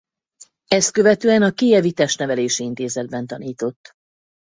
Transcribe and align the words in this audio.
Ezt 0.67 0.91
követően 0.91 1.41
a 1.41 1.51
Kijevi 1.51 1.91
Testnevelési 1.91 2.63
Intézetben 2.63 3.27
tanított. 3.27 3.93